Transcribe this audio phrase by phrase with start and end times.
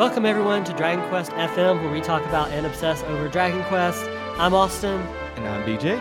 [0.00, 4.02] Welcome everyone to Dragon Quest FM, where we talk about and obsess over Dragon Quest.
[4.38, 4.98] I'm Austin,
[5.36, 6.00] And I'm BJ.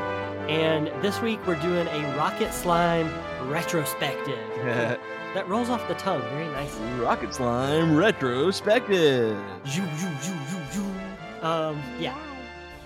[0.49, 3.13] and this week we're doing a Rocket Slime
[3.49, 4.39] retrospective.
[4.63, 6.89] that rolls off the tongue very nicely.
[6.93, 9.37] Rocket Slime retrospective.
[9.67, 11.45] Zoo, zoo, zoo, zoo, zoo.
[11.45, 12.17] Um, yeah.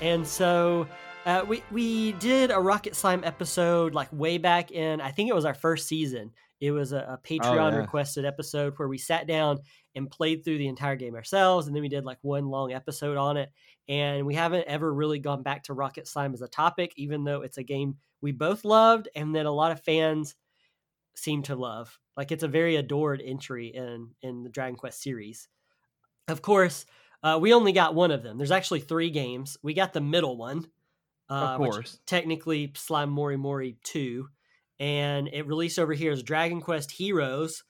[0.01, 0.87] And so
[1.27, 5.35] uh, we we did a Rocket Slime episode like way back in I think it
[5.35, 6.31] was our first season.
[6.63, 7.77] It was a, a Patreon yeah.
[7.77, 9.59] requested episode where we sat down
[9.95, 13.17] and played through the entire game ourselves, and then we did like one long episode
[13.17, 13.51] on it.
[13.89, 17.41] And we haven't ever really gone back to Rocket Slime as a topic, even though
[17.41, 20.35] it's a game we both loved and that a lot of fans
[21.15, 21.99] seem to love.
[22.15, 25.49] Like it's a very adored entry in in the Dragon Quest series.
[26.29, 26.85] Of course,
[27.23, 28.37] uh, we only got one of them.
[28.37, 29.57] There's actually three games.
[29.61, 30.65] We got the middle one,
[31.29, 31.99] uh, Of which course.
[32.05, 34.29] technically Slime Mori Mori two,
[34.79, 37.63] and it released over here as Dragon Quest Heroes,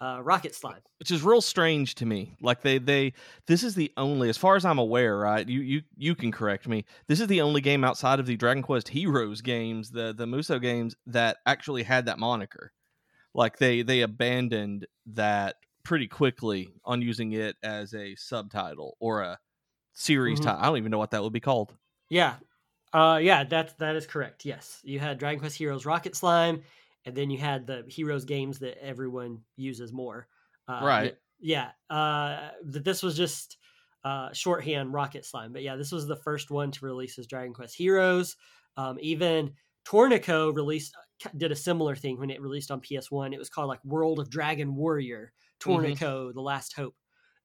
[0.00, 2.36] uh, Rocket Slime Which is real strange to me.
[2.40, 3.12] Like they they
[3.46, 5.46] this is the only as far as I'm aware, right?
[5.48, 6.84] You you you can correct me.
[7.06, 10.58] This is the only game outside of the Dragon Quest Heroes games, the the Muso
[10.58, 12.72] games that actually had that moniker.
[13.34, 19.38] Like they they abandoned that pretty quickly on using it as a subtitle or a
[19.94, 20.44] series Mhm.
[20.44, 20.60] title.
[20.62, 21.76] I don't even know what that would be called.
[22.10, 22.38] Yeah,
[22.92, 24.44] uh, yeah, that's that is correct.
[24.44, 26.62] Yes, you had Dragon Quest Heroes Rocket Slime,
[27.04, 30.28] and then you had the Heroes games that everyone uses more.
[30.66, 31.16] Uh, Right.
[31.38, 31.70] Yeah.
[31.88, 33.56] Uh, this was just
[34.04, 37.54] uh, shorthand Rocket Slime, but yeah, this was the first one to release as Dragon
[37.54, 38.36] Quest Heroes.
[38.76, 40.94] Um, even Torneko released
[41.36, 43.32] did a similar thing when it released on PS1.
[43.32, 46.96] It was called like World of Dragon Warrior Torneko: The Last Hope,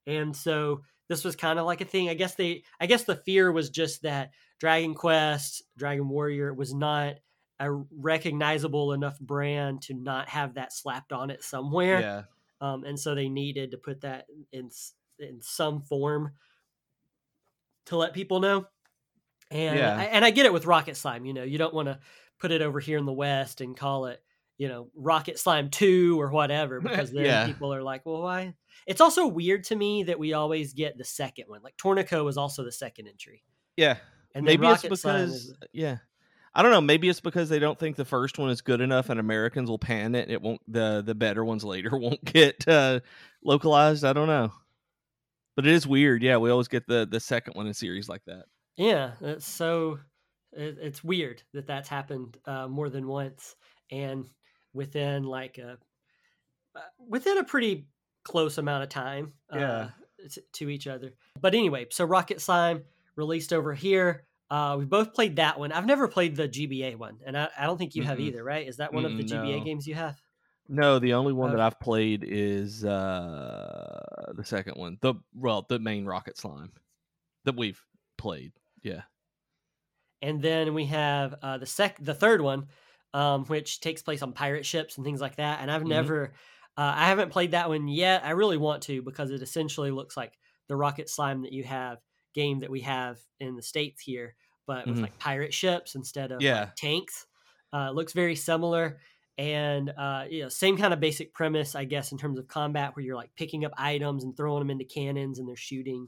[0.07, 2.09] and so this was kind of like a thing.
[2.09, 6.73] I guess they, I guess the fear was just that Dragon Quest, Dragon Warrior was
[6.73, 7.15] not
[7.59, 11.99] a recognizable enough brand to not have that slapped on it somewhere.
[11.99, 12.21] Yeah.
[12.61, 14.69] Um, and so they needed to put that in
[15.19, 16.31] in some form
[17.85, 18.65] to let people know.
[19.51, 19.95] And Yeah.
[19.95, 21.25] I, and I get it with Rocket Slime.
[21.25, 21.99] You know, you don't want to
[22.39, 24.21] put it over here in the West and call it,
[24.57, 27.45] you know, Rocket Slime Two or whatever, because then Yeah.
[27.47, 28.53] people are like, well, why?
[28.87, 31.61] It's also weird to me that we always get the second one.
[31.63, 33.43] Like Torneko was also the second entry,
[33.77, 33.97] Yeah.
[34.33, 35.97] and maybe it's because is- yeah
[36.57, 39.09] i don't know maybe it's because they don't think the first one is good enough
[39.09, 42.97] and americans will pan it it won't the the better ones later won't get uh
[43.43, 44.51] localized i don't know
[45.57, 48.23] but it is weird yeah we always get the the second one in series like
[48.25, 48.45] that
[48.77, 49.99] Yeah, it's so
[50.53, 53.55] it, it's weird that that's happened uh, more than once,
[53.91, 54.29] and
[54.75, 55.77] within like a
[56.75, 57.87] uh, within a pretty
[58.23, 59.33] close amount of time.
[59.53, 59.71] Yeah.
[59.71, 59.89] Uh,
[60.53, 61.13] to each other.
[61.39, 62.83] But anyway, so Rocket Slime
[63.15, 64.23] released over here.
[64.49, 65.71] Uh, we both played that one.
[65.71, 68.27] I've never played the GBA one, and I, I don't think you have Mm-mm.
[68.27, 68.67] either, right?
[68.67, 69.63] Is that one of the GBA no.
[69.63, 70.19] games you have?
[70.67, 75.79] no the only one that i've played is uh the second one the well the
[75.79, 76.71] main rocket slime
[77.43, 77.81] that we've
[78.17, 79.01] played yeah
[80.21, 82.67] and then we have uh, the sec the third one
[83.15, 85.85] um, which takes place on pirate ships and things like that and i've Mhm.
[85.85, 86.33] never
[86.77, 88.23] uh, i haven't played that one yet.
[88.25, 90.37] I really want to because it essentially looks like
[90.67, 91.99] the rocket slime that you have
[92.33, 94.35] game that we have in the states here
[94.67, 95.03] but with Mhm.
[95.03, 97.27] like pirate ships instead of like, tanks.
[97.73, 98.99] Uh, it looks very similar
[99.37, 102.95] and uh, you know same kind of basic premise i guess in terms of combat
[102.95, 106.07] where you're like picking up items and throwing them into cannons and they're shooting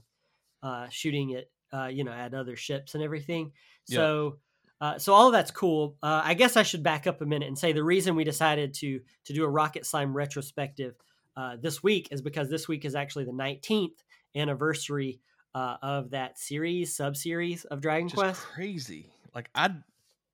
[0.64, 3.52] uh, shooting it uh, you know at other ships and everything.
[3.84, 4.40] So
[4.80, 5.96] uh, so all of that's cool.
[6.04, 8.74] Uh, i guess i should back up a minute and say the reason we decided
[8.74, 10.96] to to do a rocket slime retrospective
[11.36, 14.04] uh, this week is because this week is actually the 19th
[14.36, 15.20] anniversary
[15.54, 18.42] uh, of that series sub-series of dragon just quest.
[18.44, 19.12] crazy.
[19.34, 19.70] Like i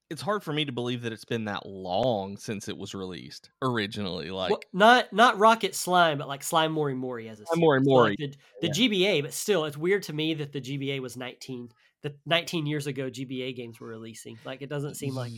[0.09, 3.49] it's hard for me to believe that it's been that long since it was released
[3.61, 7.59] originally like Well, not not rocket slime but like slime mori mori as a Slime
[7.59, 7.87] Mori series.
[7.87, 11.17] Mori, like the, the gba but still it's weird to me that the gba was
[11.17, 11.71] 19
[12.03, 15.31] the 19 years ago gba games were releasing like it doesn't seem like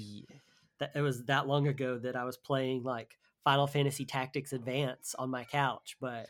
[0.80, 5.16] that it was that long ago that I was playing like Final Fantasy Tactics Advance
[5.18, 5.96] on my couch.
[6.00, 6.28] But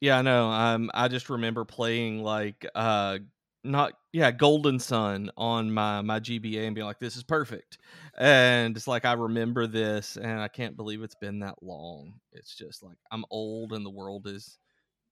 [0.00, 0.50] Yeah, I know.
[0.50, 3.18] Um, I just remember playing like uh,
[3.64, 7.78] not yeah, Golden Sun on my my GBA and being like, "This is perfect,"
[8.18, 12.14] and it's like I remember this, and I can't believe it's been that long.
[12.32, 14.58] It's just like I'm old, and the world is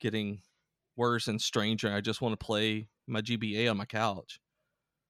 [0.01, 0.41] getting
[0.97, 1.93] worse and stranger.
[1.93, 4.41] I just want to play my GBA on my couch.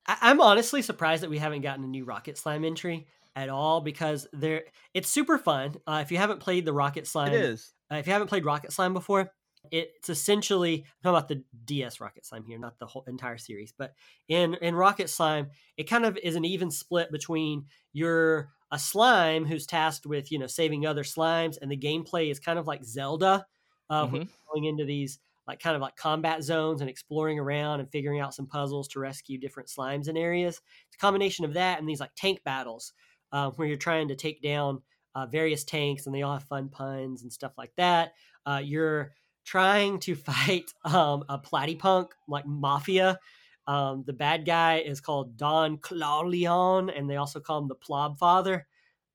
[0.09, 3.81] I, I'm honestly surprised that we haven't gotten a new Rocket Slime entry at all
[3.81, 4.65] because there
[4.95, 5.77] it's super fun.
[5.87, 7.75] Uh, if you haven't played the Rocket Slime, It is.
[7.93, 9.33] Uh, if you haven't played Rocket Slime before,
[9.71, 13.73] it's essentially I'm talking about the DS Rocket Slime here, not the whole entire series.
[13.73, 13.95] But
[14.29, 19.47] in in Rocket Slime, it kind of is an even split between you're a slime
[19.47, 22.85] who's tasked with you know saving other slimes, and the gameplay is kind of like
[22.85, 23.47] Zelda,
[23.91, 24.29] uh, Mhm.
[24.53, 28.35] going into these like kind of like combat zones and exploring around and figuring out
[28.35, 30.61] some puzzles to rescue different slimes and areas.
[30.87, 32.93] It's a combination of that and these like tank battles
[33.33, 34.83] uh, where you're trying to take down
[35.15, 38.13] uh, various tanks and they all have fun puns and stuff like that.
[38.45, 39.15] Uh, you're
[39.47, 43.19] trying to fight um, a platypunk like mafia.
[43.67, 48.19] Um, the bad guy is called Don Clawleone, and they also call him the Plob
[48.19, 48.67] Father,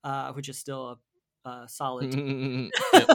[0.04, 1.00] uh, which is still
[1.46, 2.14] a, a solid.
[2.94, 3.10] yep.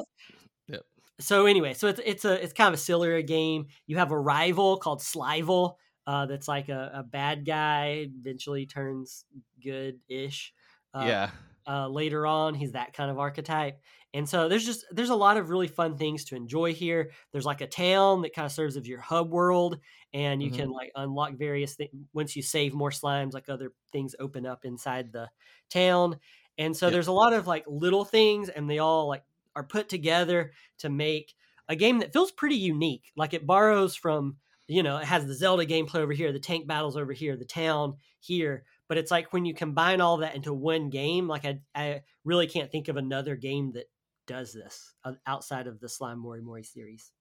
[1.20, 3.66] So anyway, so it's it's a it's kind of a sillier game.
[3.86, 5.76] You have a rival called Slival,
[6.06, 8.08] uh, that's like a, a bad guy.
[8.20, 9.24] Eventually turns
[9.62, 10.54] good ish.
[10.94, 11.30] Uh, yeah.
[11.66, 12.54] uh, later on.
[12.54, 13.82] He's that kind of archetype.
[14.14, 17.12] And so there's just there's a lot of really fun things to enjoy here.
[17.32, 19.78] There's like a town that kind of serves as your hub world,
[20.14, 20.52] and you Mhm.
[20.52, 23.34] can like unlock various things once you save more slimes.
[23.34, 25.30] Like other things open up inside the
[25.70, 26.18] town,
[26.56, 29.24] and so there's a lot of like little things, and they all like
[29.58, 31.34] are put together to make
[31.68, 33.12] a game that feels pretty unique.
[33.16, 36.66] Like it borrows from you know it has the Zelda gameplay over here, the tank
[36.66, 40.52] battles over here, the town here, but it's like when you combine all that into
[40.52, 43.84] one game like i, I really can't think of another game that
[44.26, 47.12] does this uh, outside of the slime mori mori series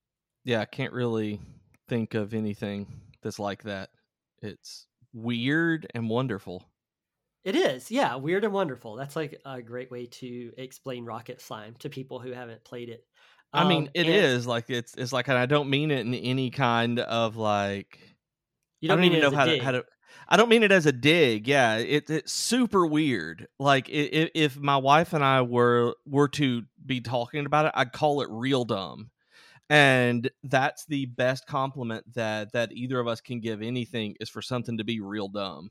[0.44, 1.42] Yeah, I can't really
[1.90, 2.88] think of anything
[3.22, 3.90] that's like that.
[4.42, 6.64] It's weird and wonderful.
[7.48, 11.76] It is yeah weird and wonderful that's like a great way to explain rocket slime
[11.80, 13.04] to people who haven't played it
[13.54, 16.14] I mean, Um, it is like it's it's like, and I don't mean it in
[16.14, 18.00] any kind of like.
[18.82, 19.86] you don't I mean don't it even know how to, how to.
[20.28, 21.48] I don't mean it as a dig.
[21.48, 23.48] Yeah, it, it's super weird.
[23.60, 27.94] Like if, if my wife and I were were to be talking about it, I'd
[27.94, 29.12] call it real dumb,
[29.70, 34.42] and that's the best compliment that that either of us can give anything is for
[34.42, 35.70] something to be real dumb,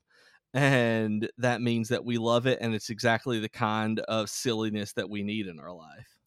[0.56, 5.11] and that means that we love it, and it's exactly the kind of silliness that
[5.11, 6.19] we need in our life.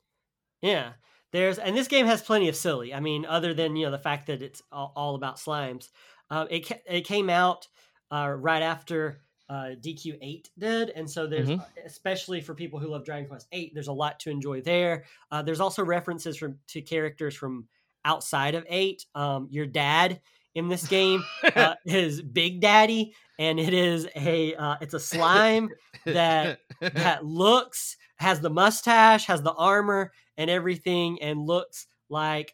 [0.61, 0.93] Yeah.
[1.31, 2.93] There's and this game has plenty of silly.
[2.93, 5.89] I mean, other than you know the fact that it's all, all about slimes.
[6.31, 7.67] Um, it it came out
[8.11, 11.63] uh, right after uh, DQ eight did, and so there's Mhm.
[11.85, 15.05] especially for people who love Dragon Quest eight, there's a lot to enjoy there.
[15.29, 17.67] Uh, there's also references from to characters from
[18.05, 19.05] outside of eight.
[19.13, 20.21] Um, your dad
[20.59, 21.23] in this game
[21.55, 25.69] uh, is Big Daddy, and it is a uh, it's a slime
[26.05, 32.53] that that looks has the mustache, has the armor and everything, and looks like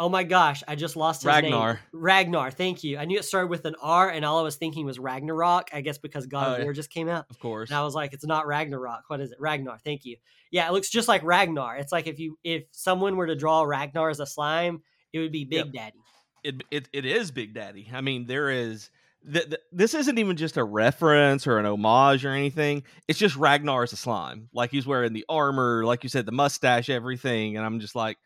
[0.00, 1.74] oh my gosh, I just lost his Ragnar.
[1.74, 1.82] name.
[1.92, 2.96] Ragnar, thank you.
[2.96, 5.68] I knew it started with an R, and all I was thinking was Ragnarok.
[5.74, 6.64] I guess because God of yeah.
[6.64, 7.26] War just came out.
[7.28, 7.68] of course.
[7.68, 9.02] And I was like, it's not Ragnarok.
[9.08, 9.38] What is it?
[9.38, 9.78] Ragnar.
[9.84, 10.16] Thank you.
[10.50, 11.76] Yeah, it looks just like Ragnar.
[11.76, 14.80] It's like if you if someone were to draw Ragnar as a slime,
[15.12, 15.72] it would be Big Yep.
[15.74, 15.98] Daddy.
[16.44, 17.88] It, it it is Big Daddy.
[17.92, 18.90] I mean, there is
[19.30, 22.82] th- th- this isn't even just a reference or an homage or anything.
[23.08, 24.48] It's just Ragnar as a slime.
[24.52, 28.18] Like he's wearing the armor, like you said, the mustache, everything, and I'm just like,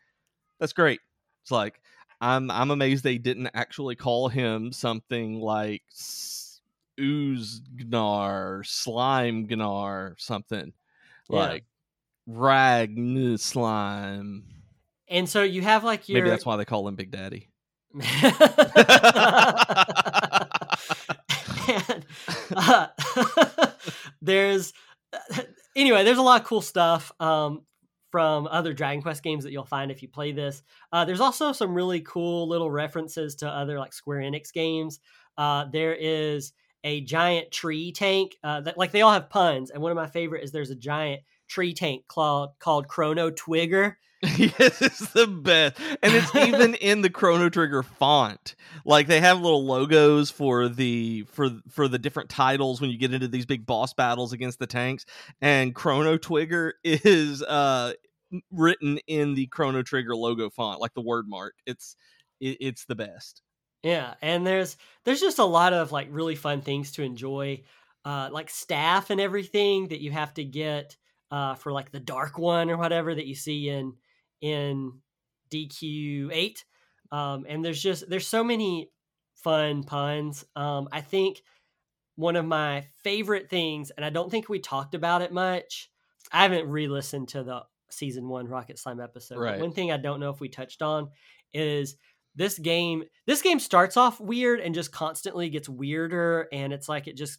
[0.61, 1.00] that's great.
[1.43, 1.81] It's like
[2.20, 5.82] I'm I'm amazed they didn't actually call him something like
[6.99, 10.72] Oozgnar, Slime Gnar, something
[11.28, 11.38] Yeah.
[11.38, 11.64] like
[12.28, 14.44] Ragn Slime.
[15.08, 17.49] And so you have like your Maybe that's why they call him Big Daddy.
[21.88, 22.05] and,
[22.56, 22.87] uh,
[24.23, 24.73] there's
[25.76, 27.63] anyway, there's a lot of cool stuff um,
[28.10, 30.63] from other Dragon Quest games that you'll find if you play this.
[30.93, 35.01] Uh, there's also some really cool little references to other like Square Enix games.
[35.36, 36.53] Uh, there is
[36.84, 40.06] a giant tree tank uh, that like they all have puns, and one of my
[40.06, 43.94] favorite is there's a giant tree tank called called Chrono Twigger.
[44.38, 45.78] yes, it's the best.
[46.02, 48.54] And it's even in the Chrono Trigger font.
[48.84, 53.12] Like they have little logos for the for for the different titles when you get
[53.12, 55.04] into these big boss battles against the tanks.
[55.43, 57.93] And Chrono Trigger is uh
[58.50, 61.54] written in the Chrono Trigger logo font, like the word mark.
[61.66, 61.96] It's
[62.40, 63.43] it, it's the best.
[63.82, 67.62] Yeah, and there's there's just a lot of like really fun things to enjoy,
[68.04, 70.96] uh, like staff and everything that you have to get
[71.31, 73.93] uh, for like the dark one or whatever that you see in
[74.44, 74.93] in
[75.51, 76.65] DQ eight.
[77.10, 78.91] Um, and there's just there's so many
[79.36, 80.44] fun puns.
[80.55, 81.43] Um, I think
[82.17, 85.91] one of my favorite things, and I don't think we talked about it much.
[86.31, 89.39] I haven't re-listened to the season one Rocket Slime episode.
[89.39, 89.58] Right.
[89.58, 91.08] One thing I don't know if we touched on
[91.55, 91.96] is
[92.34, 93.05] this game.
[93.27, 97.39] This game starts off weird and just constantly gets weirder, and it's like it just.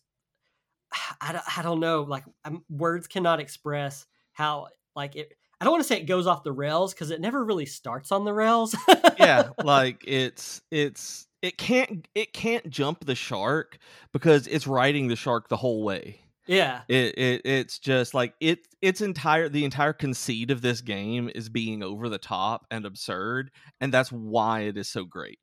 [1.21, 2.01] I don't, I don't know.
[2.01, 5.33] Like um words cannot express how like it.
[5.65, 8.11] I don't want to say it goes off the rails because it never really starts
[8.11, 8.75] on the rails.
[9.17, 13.79] yeah like it's it's it can't it can't jump the shark
[14.13, 16.81] because it's riding the shark the whole way Yeah.
[16.87, 21.49] It, it it's just like it it's entire the entire conceit of this game is
[21.49, 23.49] being over the top and absurd,
[23.81, 25.39] and that's why it is so great.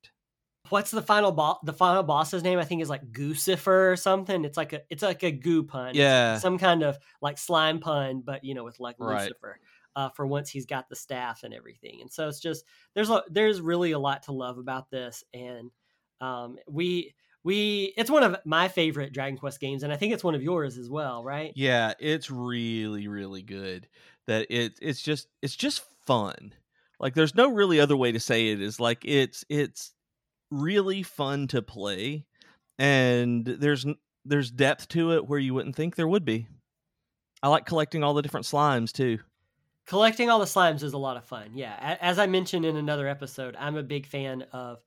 [0.69, 1.59] What's the final boss?
[1.65, 4.45] The final boss's name I think is like Goosifer or something.
[4.45, 5.97] It's like a it's like a goo pun.
[5.97, 6.39] Yeah.
[6.39, 9.23] some kind of like slime pun, but you know with like Right.
[9.23, 9.59] Lucifer.
[9.95, 13.23] Uh, for once he's got the staff and everything, and so it's just there's a,
[13.29, 15.71] there's really a lot to love about this, and
[16.21, 20.25] um, we we it's one of my favorite Dragon Quest games, and I think it's
[20.25, 21.53] one of yours as well, right?
[21.55, 23.89] Yeah, it's really really good.
[24.27, 26.55] That it it's just it's just fun.
[27.01, 29.93] Like there's no really other way to say it is like it's it's
[30.51, 32.27] really fun to play
[32.79, 33.87] and there's
[34.25, 36.47] there's depth to it where you wouldn't think there would be.
[37.43, 39.19] I like collecting all the different slimes too.
[39.87, 41.51] Collecting all the slimes is a lot of fun.
[41.55, 44.79] Yeah, as I mentioned in another episode, I'm a big fan of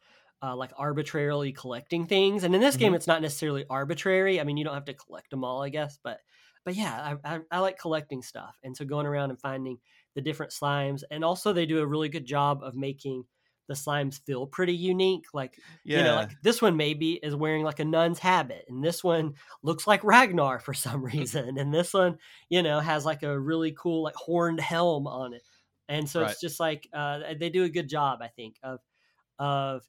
[0.42, 4.40] uh, like arbitrarily collecting things, and in this game, it's not necessarily arbitrary.
[4.40, 6.20] I mean, you don't have to collect them all, I guess, but
[6.64, 9.78] but yeah, I, I, I like collecting stuff, and so going around and finding
[10.16, 13.24] the different slimes, and also they do a really good job of making
[13.68, 15.28] the slimes feel pretty unique.
[15.34, 15.96] Like Yeah.
[15.96, 19.36] you know, like this one maybe is wearing like a nun's habit, and this one
[19.64, 22.18] looks like Ragnar for some reason, and this one,
[22.50, 25.44] you know, has like a really cool like horned helm on it,
[25.88, 26.24] and so Right.
[26.24, 28.80] it's just like uh, they do a good job, I think, of
[29.40, 29.84] of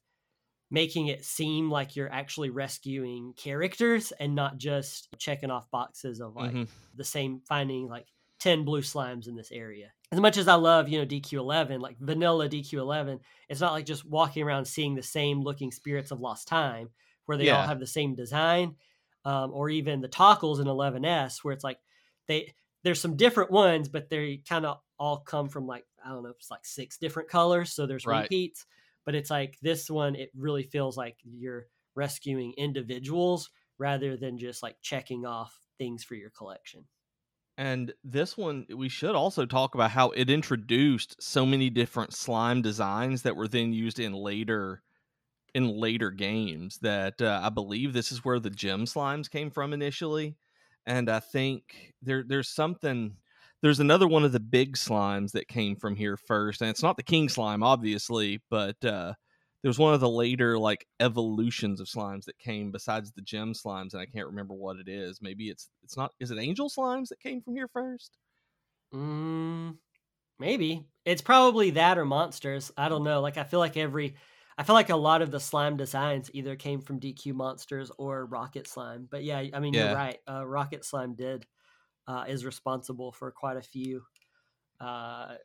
[0.69, 6.35] making it seem like you're actually rescuing characters and not just checking off boxes of
[6.35, 6.67] like Mhm.
[6.93, 8.07] the same finding like
[8.39, 9.93] 10 blue slimes in this area.
[10.11, 14.05] As much as I love, you know, DQ11, like vanilla DQ11, it's not like just
[14.05, 16.91] walking around seeing the same looking spirits of lost time
[17.25, 18.77] where they all have the same design.
[19.25, 21.79] Um, or even the toggles in 11S where it's like
[22.27, 26.23] they there's some different ones, but they kind of all come from like, I don't
[26.23, 27.73] know, it's like six different colors.
[27.73, 28.31] So there's Right.
[28.31, 28.65] repeats.
[29.03, 34.63] But it's like this one, it really feels like you're rescuing individuals rather than just
[34.63, 36.87] like checking off things for your collection.
[37.57, 42.61] And this one, we should also talk about how it introduced so many different slime
[42.61, 44.83] designs that were then used in later
[45.55, 46.77] in later games.
[46.79, 50.37] That uh, I believe this is where the gem slimes came from initially,
[50.85, 53.17] and I think there there's something.
[53.63, 56.95] There's another one of the big slimes that came from here first, and it's not
[56.95, 59.13] the king slime, obviously, but uh,
[59.63, 63.93] there's one of the later like evolutions of slimes that came besides the gem slimes,
[63.93, 65.21] and I can't remember what it is.
[65.21, 66.13] Maybe it's it's not.
[66.19, 68.17] Is it angel slimes that came from here first?
[68.93, 69.79] Mm,
[70.39, 72.71] maybe it's probably that or monsters.
[72.77, 73.21] I don't know.
[73.21, 74.17] Like I feel like every,
[74.57, 78.25] I feel like a lot of the slime designs either came from DQ monsters or
[78.25, 79.07] Rocket Slime.
[79.11, 79.77] But yeah, I mean Yeah.
[79.77, 80.19] you're right.
[80.29, 81.47] Uh, Rocket Slime did
[82.07, 84.03] uh, is responsible for quite a few
[84.79, 85.37] uh,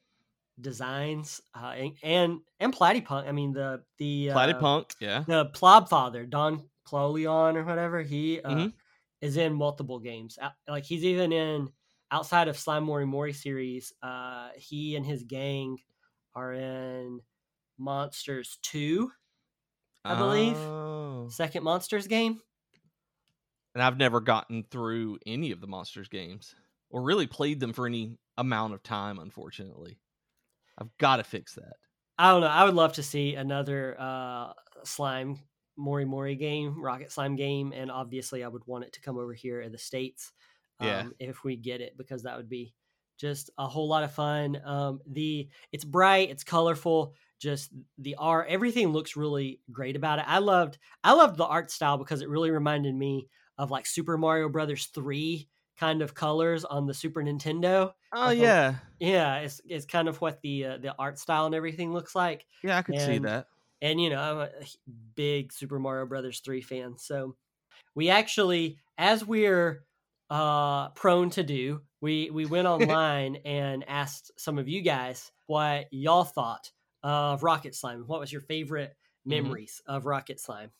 [0.61, 3.27] designs uh, and and, and Platypunk.
[3.29, 5.27] I mean the the uh, Platypunk, yeah.
[5.27, 8.73] the Plob Father Don Clawleone or whatever he uh, Mhm.
[9.21, 10.39] is in multiple games.
[10.69, 11.71] Like he's even in
[12.11, 13.93] outside of Slime Mori Mori series.
[14.03, 15.79] Uh, he and his gang
[16.35, 17.21] are in
[17.79, 19.13] Monsters Two,
[20.07, 20.59] I believe.
[20.59, 21.29] Oh.
[21.29, 22.43] second Monsters game.
[23.75, 26.55] And I've never gotten through any of the Monsters games
[26.91, 29.99] or really played them for any amount of time, unfortunately.
[30.79, 31.75] I've got to fix that.
[32.19, 32.47] I don't know.
[32.49, 34.53] I would love to see another uh,
[34.85, 35.41] slime
[35.77, 39.33] Mori Mori game, Rocket Slime game, and obviously I would want it to come over
[39.33, 40.33] here in the states.
[40.79, 41.13] Um, Yeah.
[41.19, 42.75] if we get it, because that would be
[43.17, 44.61] just a whole lot of fun.
[44.65, 47.15] Um, the it's bright, it's colorful.
[47.39, 50.25] Just the art, everything looks really great about it.
[50.29, 54.19] I loved, I loved the art style because it really reminded me of like Super
[54.19, 55.49] Mario Brothers three
[55.79, 57.93] kind of colors on the Super Nintendo.
[58.13, 58.79] Oh, Like a- yeah.
[59.01, 62.47] Yeah, it's it's kind of what the uh, the art style and everything looks like
[62.63, 63.49] Yeah, I could see that.
[63.81, 64.51] and you know i'm a
[65.15, 67.37] big super mario brothers 3 fan so
[67.95, 69.85] we actually as we're
[70.31, 75.87] uh prone to do we we went online and asked some of you guys what
[75.93, 76.71] y'all thought
[77.03, 79.31] of rocket slime what was your favorite Mhm.
[79.31, 80.71] memories of rocket slime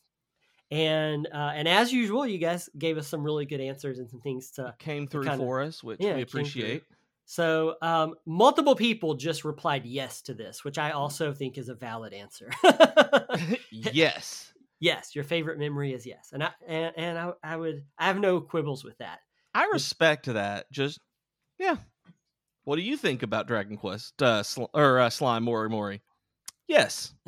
[0.73, 4.19] and uh and as usual you guys gave us some really good answers and some
[4.21, 6.41] things to Came through kinda- for us, which yeah, we it came through.
[6.41, 6.83] appreciate.
[7.25, 11.75] so um multiple people just replied yes to this which i also think is a
[11.75, 12.49] valid answer
[13.71, 14.51] yes.
[14.79, 18.19] yes your favorite memory is yes and i and, and I, I would i have
[18.19, 19.19] no quibbles with that
[19.55, 20.65] I respect that.
[20.71, 20.99] Just,
[21.59, 21.75] yeah.
[22.63, 26.01] What do you think about Dragon Quest uh, sl- or uh, Slime Mori Mori?
[26.67, 27.13] Yes,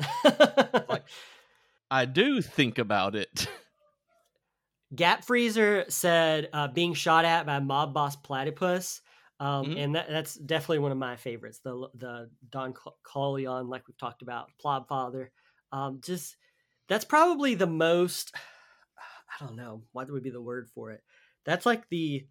[1.90, 3.48] I do think about it.
[4.94, 9.00] gap freezer said uh, being shot at by mob boss platypus
[9.38, 9.78] um, Mhm.
[9.78, 14.22] and that, that's definitely one of my favorites the the don Corleone, like we've talked
[14.22, 15.32] about plob father
[15.72, 16.36] um, just
[16.88, 18.32] that's probably the most
[19.40, 21.02] i don't know what would be the word for it
[21.44, 22.26] that's like the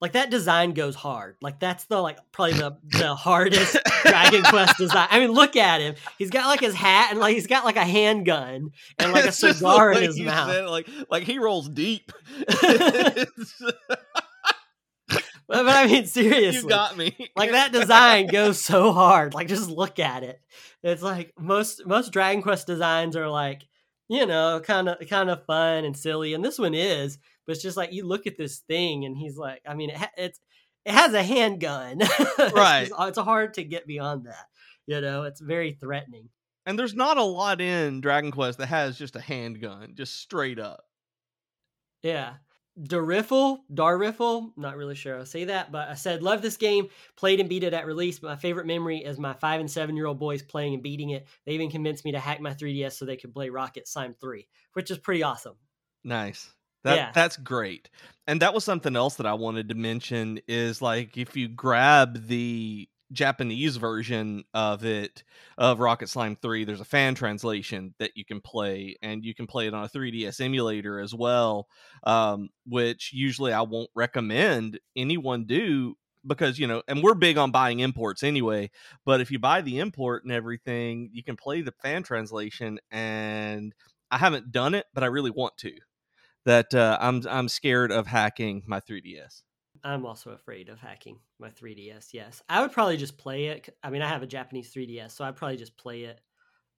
[0.00, 1.36] like that design goes hard.
[1.40, 5.08] Like that's the like probably the the hardest Dragon Quest design.
[5.10, 5.94] I mean, look at him.
[6.18, 9.32] He's got like his hat and like he's got like a handgun and like a
[9.32, 10.50] cigar in his mouth.
[10.50, 12.12] Said, like like he rolls deep.
[15.48, 17.16] But, but I mean, seriously, you got me.
[17.36, 19.32] like that design goes so hard.
[19.32, 20.40] Like just look at it.
[20.82, 23.62] It's like most most Dragon Quest designs are like
[24.08, 27.18] you know kind of kind of fun and silly, and this one is.
[27.46, 29.96] But it's just like you look at this thing, and he's like, I mean, it
[29.96, 30.40] ha- it's
[30.84, 31.98] it has a handgun,
[32.38, 32.82] right?
[32.82, 34.46] it's, uh, it's hard to get beyond that.
[34.86, 36.28] You know, it's very threatening.
[36.64, 40.58] And there's not a lot in Dragon Quest that has just a handgun, just straight
[40.58, 40.84] up.
[42.02, 42.34] Yeah.
[42.78, 47.40] Dariffle, Darriffle, not really sure I'll say that, but I said, love this game, played
[47.40, 50.06] and beat it at release, but my favorite memory is my five and seven year
[50.06, 51.26] old boys playing and beating it.
[51.46, 54.46] They even convinced me to hack my 3DS so they could play Rocket Slime 3,
[54.74, 55.56] which is pretty awesome.
[56.04, 56.50] Nice.
[56.86, 57.10] That, Yeah.
[57.12, 57.90] That's great.
[58.28, 62.26] And that was something else that I wanted to mention is like if you grab
[62.28, 65.24] the Japanese version of it
[65.58, 69.48] of Rocket Slime 3, there's a fan translation that you can play and you can
[69.48, 71.66] play it on a 3DS emulator as well,
[72.04, 77.52] um, which usually I won't recommend anyone do because you know and we're big on
[77.52, 78.68] buying imports anyway
[79.04, 83.72] but if you buy the import and everything you can play the fan translation and
[84.10, 85.70] i haven't done it but i really want to
[86.46, 89.44] that uh, I'm I'm scared of hacking my 3DS.
[89.84, 92.12] I'm also afraid of hacking my 3DS.
[92.12, 93.76] Yes, I would probably just play it.
[93.82, 96.20] I mean, I have a Japanese 3DS, so I'd probably just play it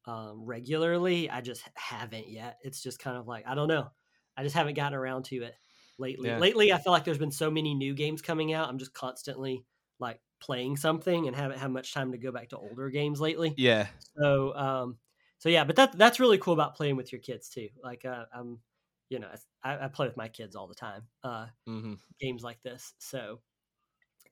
[0.07, 1.31] um, regularly.
[1.31, 2.59] I just haven't yet.
[2.63, 3.91] It's just kind of like I don't know.
[4.37, 5.55] I just haven't gotten around to it
[5.99, 6.31] lately.
[6.31, 6.37] Yeah.
[6.37, 8.69] Lately, I feel like there's been so many new games coming out.
[8.69, 9.67] I'm just constantly
[10.01, 13.57] like playing something and haven't had much time to go back to older games lately.
[13.57, 14.99] Yeah, So, um,
[15.39, 17.69] so yeah, but that that's really cool about playing with your kids too.
[17.83, 18.61] Like, uh, I'm,
[19.11, 21.09] you know, I, I play with my kids all the time.
[21.23, 22.95] Uh, hmm games like this.
[22.99, 23.43] So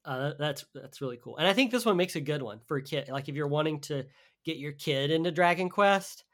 [0.05, 2.77] uh, that's that's really cool, and I think this one makes a good one for
[2.77, 3.09] a kid.
[3.09, 4.07] Like if you're wanting to
[4.45, 6.25] get your kid into Dragon Quest,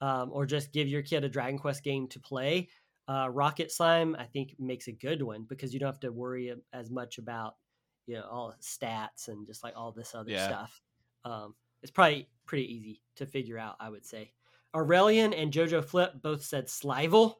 [0.00, 2.70] um, or just give your kid a Dragon Quest game to play,
[3.08, 6.54] uh, Rocket Slime I think makes a good one because you don't have to worry
[6.72, 7.56] as much about
[8.06, 10.36] you know all stats and just like all this other Yeah.
[10.36, 10.80] stuff.
[11.24, 14.34] Um, it's probably pretty easy to figure out, I would say.
[14.74, 17.36] Aurelian and Jojo Flip both said Slival.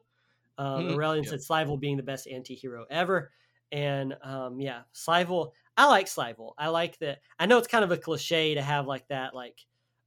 [0.57, 1.25] Um, Mhm, Aurelian yep.
[1.25, 3.31] said Slival being the best anti-hero ever.
[3.71, 6.53] And um, yeah, Slival, I like Slival.
[6.57, 7.19] I like that.
[7.39, 9.59] I know it's kind of a cliche to have like that, like,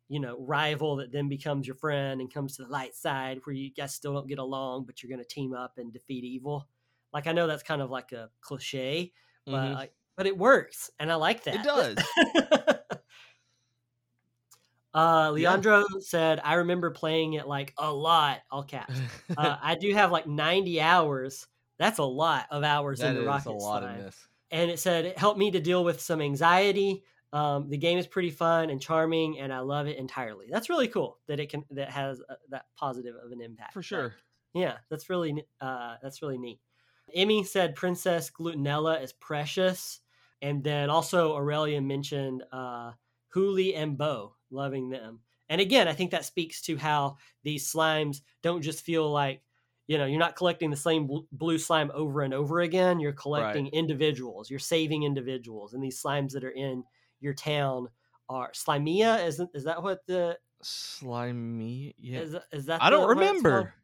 [0.08, 3.54] you know, rival that then becomes your friend and comes to the light side where
[3.54, 6.68] you guys still don't get along, but you're going to team up and defeat evil.
[7.12, 9.12] Like, I know that's kind of like a cliche,
[9.50, 9.72] but Mhm.
[9.72, 10.90] like, but it works.
[10.98, 11.52] And I like that.
[11.52, 12.16] it does.
[14.94, 18.98] uh, Leandro said, I remember playing it like a lot, all caps.
[19.36, 21.46] Uh, I do have like 90 hours.
[21.78, 24.28] That's a lot of hours that in the Rocket a lot in this.
[24.50, 27.04] and it said it helped me to deal with some anxiety.
[27.32, 30.46] Um, the game is pretty fun and charming, and I love it entirely.
[30.50, 33.72] That's really cool that it can that has uh, that positive of an impact.
[33.72, 34.14] For sure.
[34.52, 36.58] yeah, that's really uh, that's really neat.
[37.14, 40.00] Emmy said Princess Glutinella is precious,
[40.42, 42.92] and then also Aurelia mentioned uh,
[43.34, 45.20] Huli and Bo, loving them.
[45.48, 49.42] And again, I think that speaks to how these slimes don't just feel like
[49.88, 53.00] you know you're not collecting the same blue slime over and over again.
[53.00, 54.48] You're collecting individuals.
[54.48, 56.84] You're saving individuals, and these slimes that are in
[57.20, 57.88] your town
[58.28, 59.26] are Slimea.
[59.26, 61.94] Is is that what the Slimy.
[61.98, 62.20] Yeah.
[62.20, 63.44] is, is that I the- don't what it's called?
[63.44, 63.74] remember.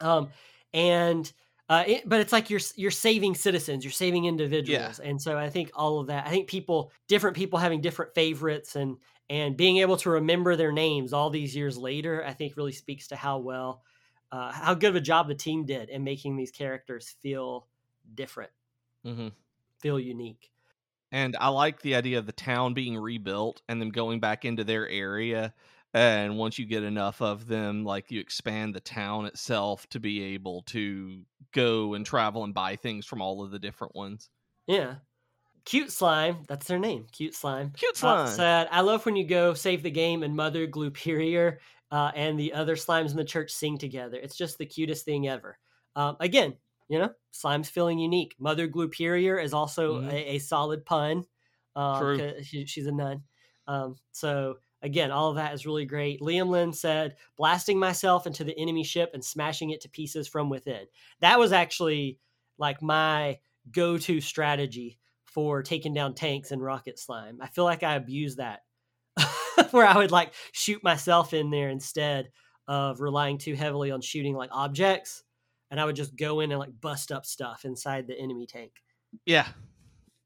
[0.00, 0.28] um
[0.72, 1.30] and
[1.68, 5.48] uh it, but it's like you're you're saving citizens you're saving individuals and so i
[5.48, 8.96] think all of that i think people different people having different favorites and
[9.30, 13.08] and being able to remember their names all these years later i think really speaks
[13.08, 13.82] to how well
[14.32, 17.68] uh, how good of a job the team did in making these characters feel
[18.14, 18.50] different
[19.06, 19.28] mm-hmm.
[19.80, 20.50] feel unique
[21.12, 24.64] And I like the idea of the town being rebuilt and them going back into
[24.64, 25.54] their area.
[25.94, 30.22] And once you get enough of them, like you expand the town itself to be
[30.22, 34.30] able to go and travel and buy things from all of the different ones.
[34.66, 34.96] yeah
[35.66, 38.18] cute slime that's their name cute slime Cute Uh, slime.
[38.24, 41.58] said, I love when you go save the game and Mother Gluperior
[41.92, 44.18] uh, and the other slimes in the church sing together.
[44.18, 45.58] It's just the cutest thing ever.
[45.96, 48.36] Um, again, you know, slimes feeling unique.
[48.38, 50.10] Mother Gluperior is also Mhm.
[50.10, 51.24] a, a solid pun.
[51.76, 52.26] Um, True.
[52.42, 53.24] She, she's a nun.
[53.66, 56.20] Um, so again, all of that is really great.
[56.20, 60.50] Liam Lynn said, blasting myself into the enemy ship and smashing it to pieces from
[60.50, 60.84] within.
[61.20, 62.20] That was actually
[62.58, 63.38] like my
[63.72, 67.38] go-to strategy for taking down tanks and Rocket Slime.
[67.40, 68.60] I feel like I abused that,
[69.70, 72.30] where I would like shoot myself in there instead
[72.68, 75.24] of relying too heavily on shooting like objects,
[75.70, 78.72] and I would just go in and like bust up stuff inside the enemy tank.
[79.26, 79.48] yeah.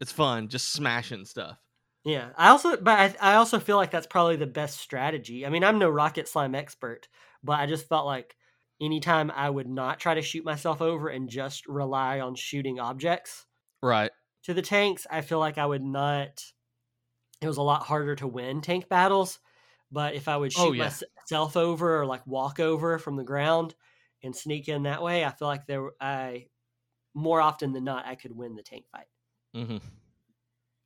[0.00, 1.58] It's fun, just smashing stuff.
[2.04, 5.44] Yeah, I also, but I, I also feel like that's probably the best strategy.
[5.44, 7.08] I mean, I'm no rocket slime expert,
[7.42, 8.36] but I just felt like
[8.80, 13.46] anytime I would not try to shoot myself over and just rely on shooting objects
[13.82, 14.12] Right.
[14.44, 16.44] to the tanks, I feel like I would not.
[17.40, 19.40] It was a lot harder to win tank battles,
[19.90, 20.92] but if I would shoot Oh, yeah.
[21.28, 23.74] myself over or like walk over from the ground
[24.22, 26.48] and sneak in that way, I feel like there I
[27.14, 29.08] more often than not I could win the tank fight.
[29.54, 29.78] Mm-hmm.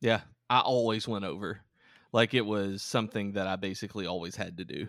[0.01, 0.21] Yeah,
[0.53, 1.61] I always went over.
[2.11, 4.87] Like it was something that I basically always had to do.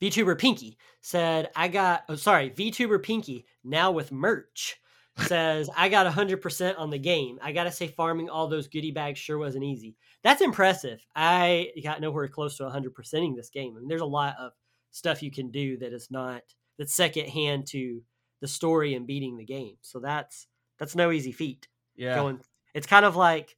[0.00, 4.76] VTuber Pinky said, I got, oh, sorry, VTuber Pinky, now with merch,
[5.18, 7.38] says, I got 100% on the game.
[7.42, 9.94] I got to say, farming all those goodie bags sure wasn't easy.
[10.22, 11.04] That's impressive.
[11.14, 13.74] I got nowhere close to 100%ing this game.
[13.76, 14.52] I mean, there's a lot of
[14.90, 16.42] stuff you can do that is not,
[16.78, 18.00] that's second hand to
[18.40, 19.76] the story and beating the game.
[19.82, 20.46] So that's,
[20.78, 21.68] that's no easy feat.
[21.94, 22.14] Yeah.
[22.14, 22.40] Going,
[22.72, 23.54] it's kind of like,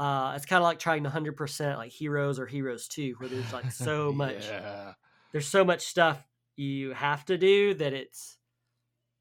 [0.00, 3.52] uh, it's kind of like trying to 100% like Heroes or Heroes 2, where there's
[3.52, 4.94] like so much Yeah.
[5.32, 6.22] there's so much stuff
[6.56, 8.38] you have to do that it's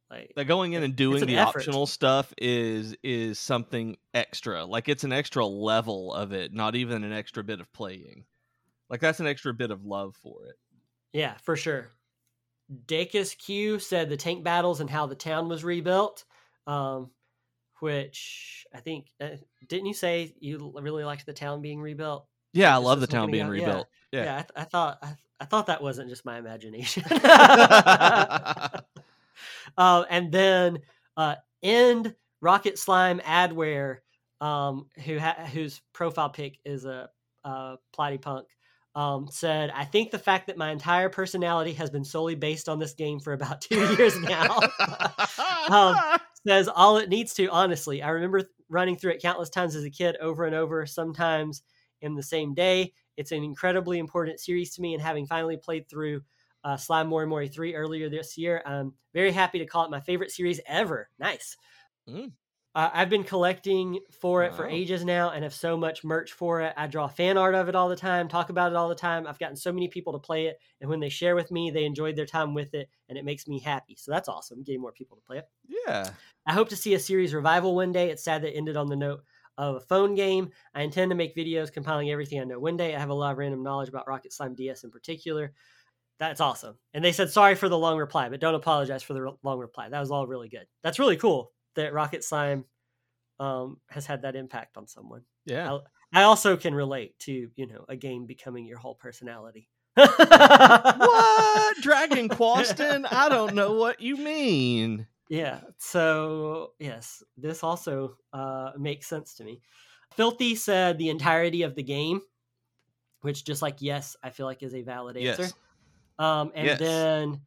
[0.09, 1.67] like That going in and doing an the effort.
[1.67, 4.65] optional stuff is is something extra.
[4.65, 8.25] Like it's an extra level of it, not even an extra bit of playing.
[8.89, 10.55] Like that's an extra bit of love for it.
[11.13, 11.89] yeah for sure
[12.85, 16.25] Dacus Q said the tank battles and how the town was rebuilt
[16.67, 17.11] um
[17.81, 19.29] which I think uh,
[19.67, 23.31] didn't you say you really liked the town being rebuilt Yeah, I love the town
[23.31, 23.87] being out- rebuilt.
[24.11, 24.33] yeah, Yeah.
[24.35, 28.69] I, th- I thought I, I thought that wasn't just my imagination uh,
[30.09, 30.79] and then
[31.17, 33.97] uh, end Rocket Slime Adware,
[34.41, 37.09] um, who ha- whose profile pic is a
[37.43, 38.43] uh, Platypunk,
[38.95, 42.79] um, said, "I think the fact that my entire personality has been solely based on
[42.79, 44.59] this game for about two years now."
[45.69, 45.95] Um,
[46.47, 48.01] says all it needs to honestly.
[48.01, 51.63] I remember running through it countless times as a kid over and over sometimes
[52.01, 52.93] in the same day.
[53.17, 56.21] It's an incredibly important series to me and having finally played through
[56.63, 60.01] uh, slime mori mori 3 earlier this year i'm very happy to call it my
[60.01, 61.09] favorite series ever.
[61.17, 61.55] Nice.
[62.07, 62.31] Mm.
[62.79, 66.61] Uh, i've been collecting for it for ages now and have so much merch for
[66.61, 68.95] it i draw fan art of it all the time talk about it all the
[68.95, 71.71] time i've gotten so many people to play it and when they share with me
[71.71, 74.81] they enjoyed their time with it and it makes me happy so that's awesome getting
[74.81, 75.45] more people to play it
[75.89, 76.11] yeah.
[76.45, 78.09] I hope to see a series revival one day.
[78.09, 79.23] It's sad that it ended on the note
[79.57, 80.49] of a phone game.
[80.73, 82.95] I intend to make videos compiling everything I know one day.
[82.95, 85.53] I have a lot of random knowledge about Rocket Slime DS in particular.
[86.17, 86.77] That's awesome.
[86.93, 89.89] And they said sorry for the long reply, but don't apologize for the long reply.
[89.89, 90.65] That was all really good.
[90.81, 92.65] That's really cool that Rocket Slime
[93.39, 95.21] um, has had that impact on someone.
[95.45, 95.79] Yeah.
[96.11, 99.69] I also can relate to you know a game becoming your whole personality.
[99.95, 101.77] what?
[101.81, 103.05] Dragon Quaston?
[103.05, 105.07] I don't know what you mean.
[105.29, 105.59] Yeah.
[105.77, 109.61] So yes, this also uh, makes sense to me.
[110.15, 112.21] Filthy said the entirety of the game,
[113.21, 115.43] which just like yes, I feel like is a valid answer.
[115.43, 115.53] Yes.
[116.17, 116.79] Um, and Yes.
[116.79, 117.41] then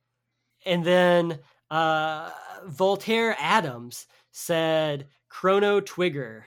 [0.65, 1.39] and then
[1.73, 2.31] uh,
[2.67, 6.43] Voltaire Adams said Chrono Twigger.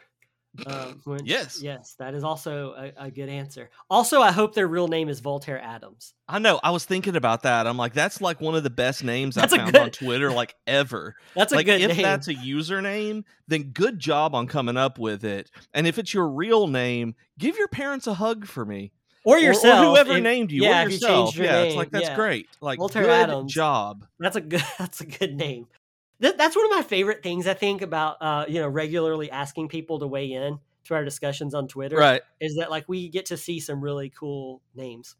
[0.67, 1.61] Um, which- Yes.
[1.61, 3.69] yes, that is also a, a good answer.
[3.89, 6.13] Also, I hope their real name is Voltaire Adams.
[6.29, 6.59] I know.
[6.63, 7.67] I was thinking about that.
[7.67, 10.31] I'm like, that's like one of the best names That's I found good- on Twitter,
[10.31, 11.15] like ever.
[11.35, 12.01] That's a like good if name.
[12.03, 15.51] that's a username, then good job on coming up with it.
[15.73, 18.93] And if it's your real name, give your parents a hug for me.
[19.25, 19.85] Or yourself.
[19.85, 21.35] or, whoever if- named you, yeah, or if you yourself.
[21.35, 22.15] your yeah, it's like that's yeah.
[22.15, 22.47] great.
[22.61, 23.53] Like Voltaire good Adams.
[23.53, 24.05] job.
[24.19, 24.63] That's a good.
[24.79, 25.67] That's a good name.
[26.21, 27.45] That, that's one of my favorite things.
[27.45, 31.53] I think about uh, you know regularly asking people to weigh in to our discussions
[31.53, 31.97] on Twitter.
[31.97, 32.21] Right.
[32.39, 35.15] Is that like we get to see some really cool names.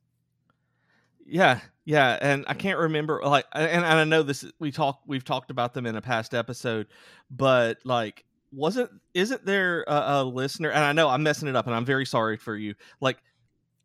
[1.28, 4.46] Yeah, yeah, and I can't remember like, and, and I know this.
[4.60, 6.86] We talk, we've talked about them in a past episode,
[7.32, 10.70] but like, wasn't isn't there a, a listener?
[10.70, 12.76] And I know I'm messing it up, and I'm very sorry for you.
[13.02, 13.18] Like,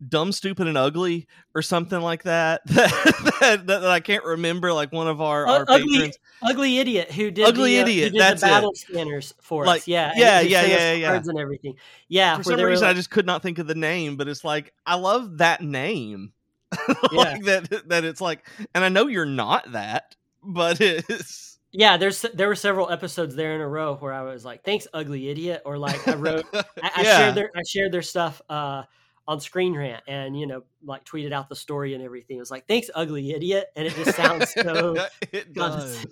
[0.08, 2.60] dumb, stupid, and ugly, or something like that.
[2.66, 4.72] that, that, that I can't remember.
[4.72, 6.18] Like one of our, Uh, our ugly, patrons.
[6.42, 8.50] ugly idiot who did Ugly the, uh, Idiot, Who did that's the it.
[8.50, 9.88] battle scanners for Like, us.
[9.88, 10.10] Yeah.
[10.10, 11.08] and yeah, yeah, yeah, yeah.
[11.08, 11.74] cards and everything.
[12.08, 12.36] Yeah.
[12.38, 14.94] For some reason, I just could not think of the name, but it's like I
[14.96, 16.32] love that name.
[17.12, 17.36] Yeah.
[17.44, 17.82] that.
[17.88, 21.58] That it's like, and I know you're not that, but it's.
[21.72, 21.96] yeah.
[21.96, 25.28] There's there were several episodes there in a row where I was like, "Thanks, ugly
[25.28, 27.18] idiot," or like I wrote I, I Yeah.
[27.18, 28.84] shared their I shared their stuff uh,
[29.28, 32.36] on Screen Rant and you know like tweeted out the story and everything.
[32.36, 34.96] It was like, "Thanks, ugly idiot," and it just sounds so
[35.32, 36.06] it does.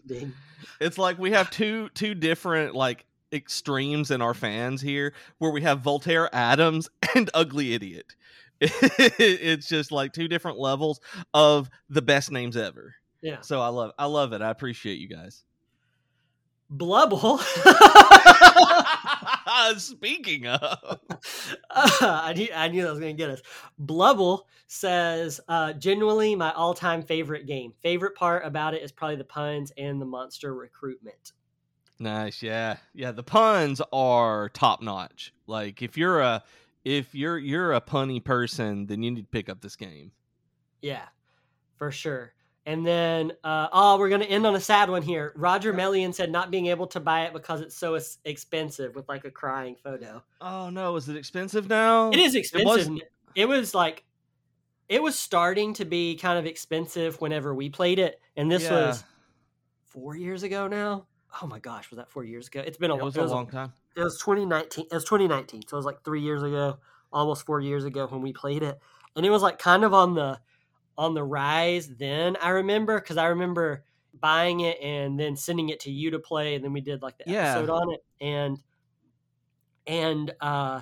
[0.80, 5.62] It's like we have two two different like extremes in our fans here, where we
[5.62, 8.14] have Voltaire Adams and Ugly Idiot.
[8.60, 11.00] it's just like two different levels
[11.32, 12.94] of the best names ever.
[13.20, 14.42] Yeah, So I love I love it.
[14.42, 15.44] I appreciate you guys.
[16.70, 17.40] Blubble.
[19.78, 21.00] Speaking of,
[21.70, 23.42] I knew I knew that was going to get us.
[23.78, 27.72] Blubble says, uh, genuinely my all-time favorite game.
[27.82, 31.32] Favorite part about it is probably the puns and the monster recruitment.
[31.98, 33.10] Nice, yeah, yeah.
[33.12, 35.32] The puns are top notch.
[35.46, 36.44] Like if you're a
[36.84, 40.12] if you're you're a punny person, then you need to pick up this game.
[40.80, 41.06] Yeah,
[41.76, 42.32] for sure.
[42.68, 45.32] And then, uh, oh, we're going to end on a sad one here.
[45.36, 49.24] Roger Melian said not being able to buy it because it's so expensive with like
[49.24, 50.22] a crying photo.
[50.42, 50.94] Oh, no.
[50.96, 52.10] Is it expensive now?
[52.10, 52.94] It is expensive.
[52.94, 54.04] It, it was like,
[54.86, 58.20] it was starting to be kind of expensive whenever we played it.
[58.36, 58.88] And this yeah.
[58.88, 59.04] was
[59.86, 61.06] four years ago now.
[61.42, 62.62] Oh my gosh, was that four years ago?
[62.66, 63.72] It's been a, it was it was a long time.
[63.96, 64.88] It was 2019.
[64.90, 65.62] It was 2019.
[65.66, 66.78] So it was like three years ago,
[67.14, 68.78] almost four years ago when we played it.
[69.16, 70.38] And it was like kind of on the
[70.98, 73.84] on the rise then i remember because i remember
[74.20, 77.16] buying it and then sending it to you to play and then we did like
[77.18, 77.52] the yeah.
[77.52, 78.58] episode on it and
[79.86, 80.80] and uh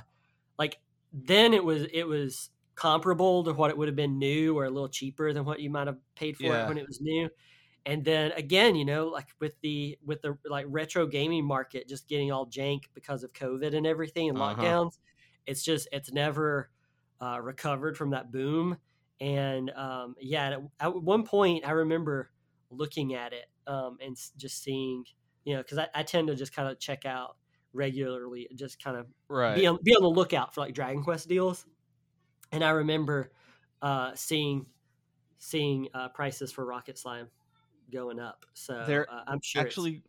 [0.58, 0.78] like
[1.12, 4.70] then it was it was comparable to what it would have been new or a
[4.70, 6.64] little cheaper than what you might have paid for yeah.
[6.64, 7.28] it when it was new
[7.86, 12.08] and then again you know like with the with the like retro gaming market just
[12.08, 14.62] getting all jank because of covid and everything and uh-huh.
[14.62, 14.98] lockdowns
[15.46, 16.70] it's just it's never
[17.20, 18.76] uh, recovered from that boom
[19.20, 22.30] and um, yeah, at, one point I remember
[22.70, 25.04] looking at it um, and just seeing,
[25.44, 27.36] you know, because I, I, tend to just kind of check out
[27.72, 29.54] regularly, just kind of right.
[29.54, 31.64] be on be on the lookout for like Dragon Quest deals.
[32.52, 33.32] And I remember
[33.82, 34.66] uh, seeing
[35.38, 37.28] seeing uh, prices for Rocket Slime
[37.92, 38.44] going up.
[38.54, 40.02] So uh, I'm sure actually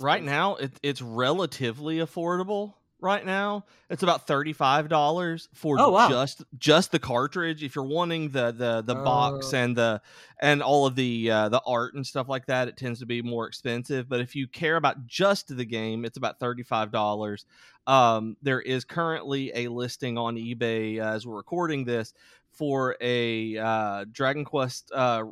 [0.00, 3.64] right now it, it's relatively affordable right now.
[3.90, 6.08] It's about thirty five dollars for oh, wow.
[6.08, 7.62] just just the cartridge.
[7.62, 10.00] If you're wanting the the the uh, box and the
[10.40, 13.20] and all of the uh, the art and stuff like that, it tends to be
[13.20, 14.08] more expensive.
[14.08, 17.44] But if you care about just the game, it's about thirty five dollars.
[17.86, 22.14] Um, there is currently a listing on eBay uh, as we're recording this
[22.52, 25.24] for a uh, Dragon Quest uh,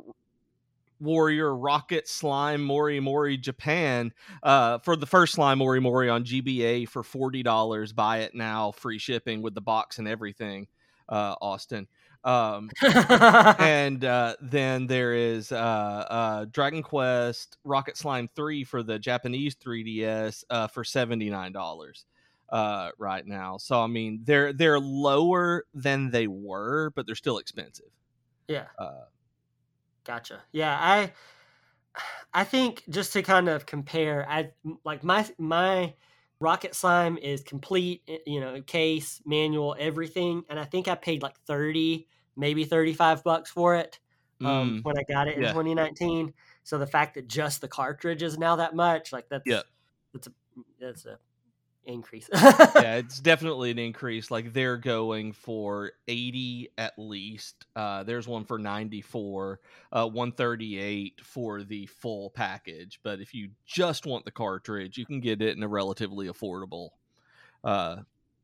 [1.01, 6.87] Warrior Rocket Slime Mori Mori Japan uh, for the first Slime Mori Mori on GBA
[6.87, 7.93] for forty dollars.
[7.93, 10.67] Buy it now, free shipping with the box and everything.
[11.09, 11.87] Uh, Austin.
[12.23, 12.69] Um,
[13.59, 19.55] and uh, then there is uh, uh, Dragon Quest Rocket Slime 3 for the Japanese
[19.55, 22.03] 3DS uh, for $79
[22.51, 23.57] uh, right now.
[23.57, 27.89] So I mean, they're they're lower than they were, but they're still expensive.
[28.47, 28.65] Yeah.
[28.77, 29.05] Uh,
[30.05, 30.41] Gotcha.
[30.51, 31.11] Yeah, I
[32.33, 34.51] I think just to kind of compare, I
[34.83, 35.93] like my my
[36.39, 41.21] Rocket Slime is complete, eh, you know, case, manual, everything, and I think I paid
[41.21, 43.99] like 30, maybe 35 bucks for it
[44.41, 44.83] um, mm.
[44.83, 45.49] when I got it in yeah.
[45.49, 46.33] 2019.
[46.63, 49.61] So the fact that just the cartridge is now that much, like that's yeah.
[50.13, 50.31] that's a
[50.79, 51.19] that's a
[51.85, 52.29] increase.
[52.33, 54.31] yeah, it's definitely an increase.
[54.31, 57.65] Like they're going for 80 at least.
[57.75, 59.59] Uh, there's one for 94,
[59.91, 62.99] uh, 138 for the full package.
[63.03, 66.89] But if you just want the cartridge, you can get it in a relatively affordable
[67.63, 67.97] uh,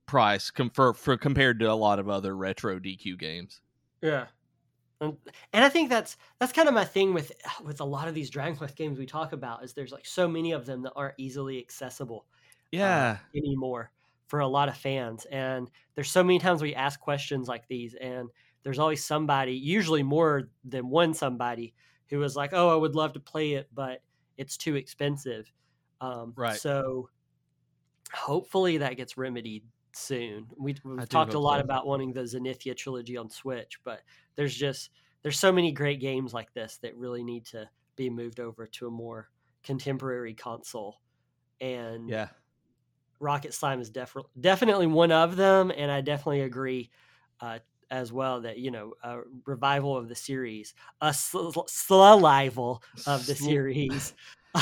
[0.06, 3.62] price com- for, for compared to a lot of other retro DQ games.
[4.02, 4.26] Yeah.
[5.00, 5.15] And,
[5.54, 7.32] and I think that's that's kind of my thing with
[7.63, 10.28] with a lot of these Dragon Quest games we talk about is there's like so
[10.28, 12.26] many of them that aren't easily accessible
[12.71, 13.17] yeah.
[13.19, 13.91] uh, anymore
[14.27, 17.95] for a lot of fans and there's so many times we ask questions like these
[17.95, 18.30] and
[18.63, 21.73] there's always somebody usually more than one somebody
[22.10, 24.01] who is like oh i would love to play it but
[24.38, 25.51] it's too expensive.
[25.99, 26.56] Um, right.
[26.56, 27.10] so
[28.13, 30.45] hopefully that gets remedied soon.
[30.58, 31.63] We, have talked a lot so.
[31.63, 34.01] about wanting the zenithia trilogy on switch but
[34.36, 34.91] there's just
[35.23, 38.88] there's so many great games like this that really need to be moved over to
[38.88, 39.30] a more
[39.63, 41.01] contemporary console
[41.60, 42.27] and yeah
[43.19, 46.89] Rocket Slime is def- definitely one of them, and I definitely agree
[47.41, 51.49] uh, as well that you know a revival of the series, a sl-
[53.08, 54.13] of the series,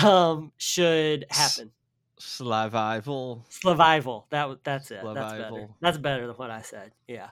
[0.03, 1.71] um, should happen.
[2.19, 3.43] Slavival.
[3.49, 4.23] Slavival.
[4.29, 5.01] That that's it.
[5.03, 5.67] That's better.
[5.81, 6.91] That's better than what I said.
[7.07, 7.29] Yeah,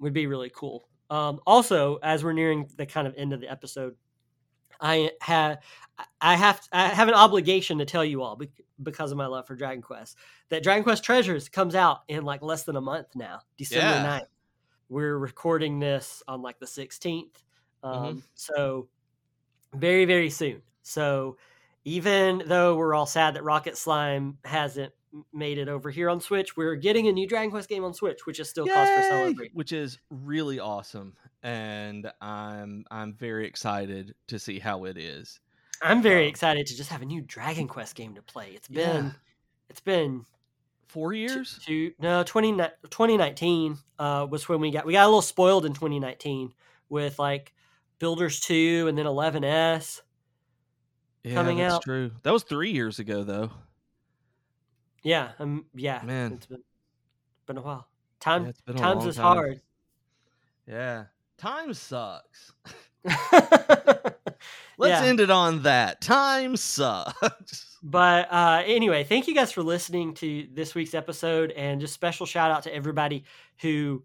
[0.00, 0.88] would be really cool.
[1.10, 3.94] Um, also, as we're nearing the kind of end of the episode,
[4.80, 5.58] I have
[6.20, 8.40] I have I have an obligation to tell you all
[8.82, 10.16] because of my love for Dragon Quest
[10.50, 14.20] that Dragon Quest Treasures comes out in like less than a month now, December yeah.
[14.20, 14.26] 9th.
[14.88, 16.98] We're recording this on like the 16th.
[17.02, 17.88] Mm-hmm.
[17.88, 18.18] Um, mm-hmm.
[18.34, 18.88] So
[19.74, 20.62] very very soon.
[20.82, 21.36] So
[21.84, 24.92] even though we're all sad that Rocket Slime hasn't
[25.32, 28.26] made it over here on Switch, we're getting a new Dragon Quest game on Switch,
[28.26, 28.74] which is still Yay!
[28.74, 29.54] cause for celebration.
[29.54, 35.40] Which is really awesome and I'm I'm very excited to see how it is.
[35.80, 38.50] I'm very um, excited to just have a new Dragon Quest game to play.
[38.54, 39.10] It's been yeah.
[39.70, 40.26] it's been
[40.88, 41.58] Four years?
[41.98, 46.52] No 20, 2019 uh, was when we got we got a little spoiled in 2019
[46.88, 47.52] with like
[47.98, 50.00] Builders two and then 11s
[51.24, 51.82] yeah, coming that's out.
[51.82, 52.12] true.
[52.22, 53.50] That was three years ago, though.
[55.06, 56.32] Yeah, um, yeah, Man.
[56.32, 56.62] it's been
[57.46, 57.86] been a while.
[58.18, 59.36] Time Yeah, a times is time.
[59.36, 59.60] hard.
[60.66, 61.04] Yeah.
[61.38, 62.52] Time sucks.
[64.78, 65.04] Let's Yeah.
[65.04, 66.00] end it on that.
[66.00, 67.72] Time sucks.
[67.88, 72.26] But uh, anyway, thank you guys for listening to this week's episode, and just special
[72.26, 73.22] shout out to everybody
[73.60, 74.02] who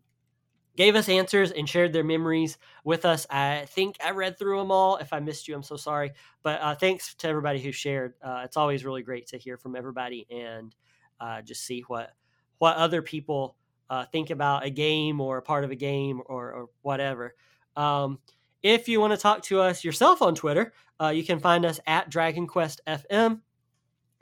[0.78, 3.26] gave us answers and shared their memories with us.
[3.32, 4.98] I think I read through them all.
[4.98, 6.12] If I missed you, I'm so sorry.
[6.44, 8.14] But uh, thanks to everybody who shared.
[8.22, 10.76] Uh, it's always really great to hear from everybody and
[11.22, 12.12] uh, just see what
[12.58, 13.56] what other people
[13.90, 17.36] uh, think about a game or a part of a game or, or whatever.
[17.76, 18.20] Um,
[18.64, 21.80] if you want to talk to us yourself on Twitter, uh, you can find us
[21.88, 23.42] at Dragon Quest FM.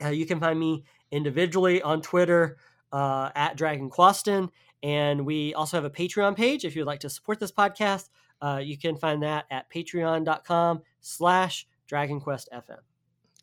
[0.02, 2.56] Uh, you can find me individually on Twitter
[2.92, 4.50] uh, at Dragon Quaston.
[4.82, 6.64] And we also have a Patreon page.
[6.64, 8.08] If you'd like to support this podcast,
[8.40, 12.89] uh, you can find that at patreon.com slash Dragon Quest FM.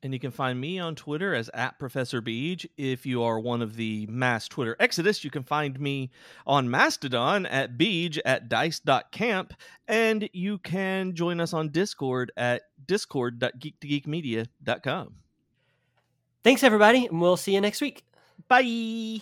[0.04, 2.66] And you can find me on Twitter as at Professor Beej.
[2.78, 6.12] If you are one of the mass Twitter exodus, you can find me
[6.46, 9.54] on Mastodon at Beej at dice.camp.
[9.88, 15.16] And you can join us on Discord at discord.geek2geekmedia.com.
[16.44, 18.04] Thanks, everybody, and we'll see you next week.
[18.48, 19.22] Bye.